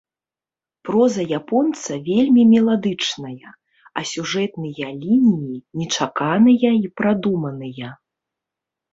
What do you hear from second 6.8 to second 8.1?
і прадуманыя.